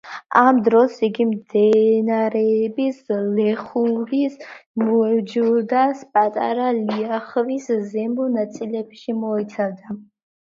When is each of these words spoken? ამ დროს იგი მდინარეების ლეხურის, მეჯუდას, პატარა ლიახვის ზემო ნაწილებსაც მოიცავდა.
ამ 0.41 0.59
დროს 0.67 0.93
იგი 1.07 1.25
მდინარეების 1.31 3.01
ლეხურის, 3.39 4.39
მეჯუდას, 4.83 6.01
პატარა 6.19 6.71
ლიახვის 6.79 7.67
ზემო 7.91 8.29
ნაწილებსაც 8.39 9.05
მოიცავდა. 9.27 9.95